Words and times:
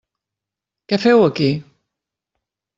Què 0.93 0.99
feu 1.05 1.23
aquí? 1.27 1.53